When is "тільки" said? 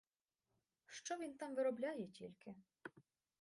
2.07-2.55